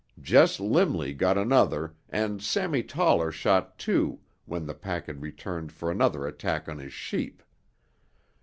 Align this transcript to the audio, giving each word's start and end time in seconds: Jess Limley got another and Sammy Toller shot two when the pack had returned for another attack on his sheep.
Jess 0.19 0.57
Limley 0.57 1.15
got 1.15 1.37
another 1.37 1.93
and 2.09 2.41
Sammy 2.41 2.81
Toller 2.81 3.31
shot 3.31 3.77
two 3.77 4.19
when 4.45 4.65
the 4.65 4.73
pack 4.73 5.05
had 5.05 5.21
returned 5.21 5.71
for 5.71 5.91
another 5.91 6.25
attack 6.25 6.67
on 6.67 6.79
his 6.79 6.91
sheep. 6.91 7.43